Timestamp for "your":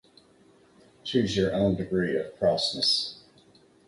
1.37-1.53